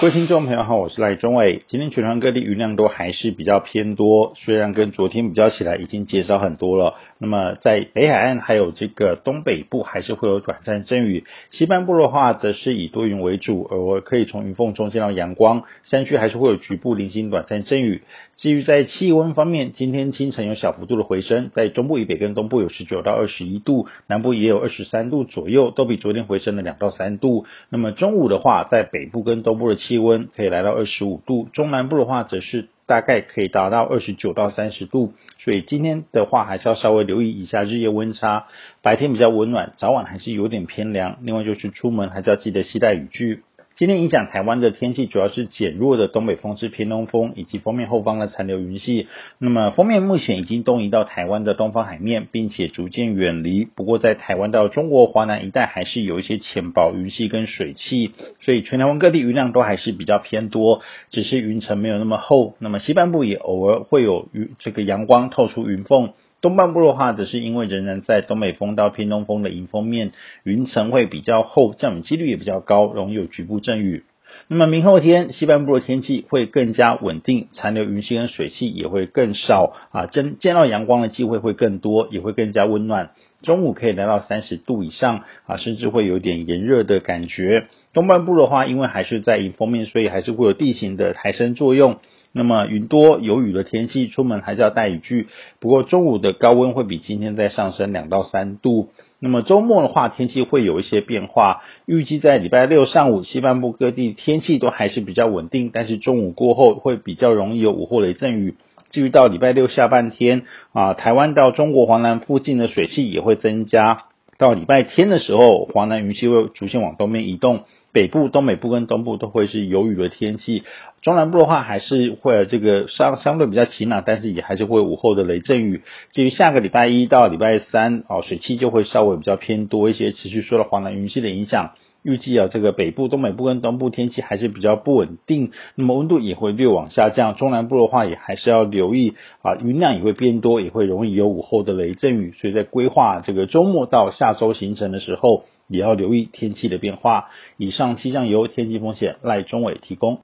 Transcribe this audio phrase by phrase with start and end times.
[0.00, 1.62] 各位听众朋友好，我是赖中伟。
[1.66, 6.94] 今天全台各地云量都还是比较偏多，虽然跟昨天比较起来已经减少很多了。
[7.18, 15.64] 那么在北海岸还有这个东北部还是会有短暂阵雨，西半部的话则是以多云为主，偶尔可以从云缝中见到阳光。
[15.82, 18.00] 山区还是会有局部零星短暂阵雨。
[18.36, 27.44] 至于在气温方面，今天清晨有小幅度的回升，在中部以北跟东部有十九到二十一度，南部也有二十三度左右，都比昨天回升了两到三度。
[27.68, 38.46] 那么中午的话，在北部跟东部的气气温可以来到二十五度，中南部的话则是大概可以达到二十九到三十度，所以今天的话还是要稍微留意一下日夜温差，
[38.82, 41.18] 白天比较温暖，早晚还是有点偏凉。
[41.22, 43.42] 另外就是出门还是要记得携带雨具。
[43.76, 49.08] 今天影响台湾的天气主要是减弱的东北风至偏东风，以及锋面后方的残留云系。
[49.38, 53.64] 那么锋面目前已经东移到台湾的东方海面，并且逐渐远离。
[53.64, 62.56] 不过在台湾到中国华南一带还是有一些浅薄云系跟水汽，所以全台湾各地云量都还是比较偏多，只是云层没有那么厚。
[62.58, 66.12] 那么西半部也偶尔会有云这个阳光透出云缝。
[66.40, 74.04] 东半部的话，则是因为仍然在东北风到偏东风的迎风面，云层会比较厚，降雨几率也比较高，容易有局部阵雨。
[74.46, 83.10] 那么明后天西半部的天气会更加稳定，残留云系跟水汽也会更少啊，见见到阳光的机会会更多，也会更加温暖。
[83.42, 87.66] 中午可以来到三十度以上啊，甚至会有点炎热的感觉。
[87.92, 91.98] 东半部的话，因为还是在迎风面，所以还是会有地形的抬升作用。
[92.32, 95.28] 那么云多有雨的天气，出门还是要带雨具。
[95.58, 98.90] 不过中午的高温会比今天再上升两到三度。
[99.18, 101.62] 那么周末的话，天气会有一些变化。
[101.86, 108.54] 预计在礼拜六上午，西半部各地天气都还是比较稳定，但是中午过后会比较容易有午后雷阵雨。
[108.90, 110.42] 至于到礼拜六下半天
[110.72, 114.04] 啊，台湾到中国华南附近的水汽也会增加。
[114.40, 117.64] 到礼拜天的时候，华南云系会逐渐往东边移动。
[117.92, 120.62] 北部、东北部跟东部都会是有雨的天气，
[121.02, 125.82] 中南部的话还是会这个相相对比较晴朗，但是也还是会午后的雷阵雨。
[126.12, 131.72] 至于下个礼拜一到礼拜三，哦，水汽就会稍微比较偏多一些，持续受到华南云系的影响。
[132.02, 137.34] 预计啊，这个北部、东北部跟东部天气还是比较不稳定，那么温度也会略往下降。
[137.34, 142.32] 中南部的话也还是要留意啊，云量也会变多，也会容易有午后的雷阵雨。
[142.38, 147.28] 所以在规划这个周末到下周行程的时候，也要留意天气的变化。
[147.56, 150.20] 以上气象由天气风险赖中伟提供。